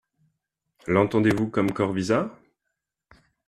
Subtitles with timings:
[0.87, 2.31] L'entendez-vous comme Corvisart?